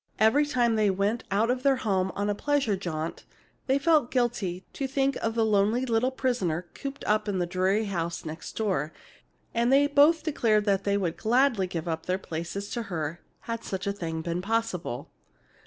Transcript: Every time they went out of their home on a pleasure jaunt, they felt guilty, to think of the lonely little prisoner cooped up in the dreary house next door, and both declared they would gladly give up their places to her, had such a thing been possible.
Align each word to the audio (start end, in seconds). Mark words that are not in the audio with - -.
Every 0.17 0.47
time 0.47 0.77
they 0.77 0.89
went 0.89 1.25
out 1.29 1.51
of 1.51 1.61
their 1.61 1.75
home 1.75 2.11
on 2.15 2.27
a 2.27 2.33
pleasure 2.33 2.75
jaunt, 2.75 3.23
they 3.67 3.77
felt 3.77 4.09
guilty, 4.09 4.65
to 4.73 4.87
think 4.87 5.15
of 5.17 5.35
the 5.35 5.45
lonely 5.45 5.85
little 5.85 6.09
prisoner 6.09 6.65
cooped 6.73 7.03
up 7.05 7.27
in 7.29 7.37
the 7.37 7.45
dreary 7.45 7.85
house 7.85 8.25
next 8.25 8.57
door, 8.57 8.93
and 9.53 9.69
both 9.93 10.23
declared 10.23 10.65
they 10.65 10.97
would 10.97 11.17
gladly 11.17 11.67
give 11.67 11.87
up 11.87 12.07
their 12.07 12.17
places 12.17 12.71
to 12.71 12.81
her, 12.89 13.19
had 13.41 13.63
such 13.63 13.85
a 13.85 13.93
thing 13.93 14.23
been 14.23 14.41
possible. 14.41 15.11